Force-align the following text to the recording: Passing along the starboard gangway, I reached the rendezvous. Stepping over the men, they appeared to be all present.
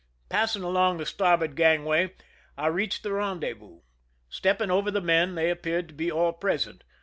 Passing 0.29 0.63
along 0.63 0.97
the 0.97 1.05
starboard 1.05 1.55
gangway, 1.55 2.15
I 2.57 2.65
reached 2.69 3.03
the 3.03 3.11
rendezvous. 3.13 3.81
Stepping 4.29 4.71
over 4.71 4.89
the 4.89 4.99
men, 4.99 5.35
they 5.35 5.51
appeared 5.51 5.89
to 5.89 5.93
be 5.93 6.11
all 6.11 6.33
present. 6.33 6.83